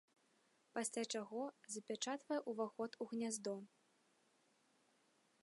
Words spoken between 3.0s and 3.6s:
у гняздо.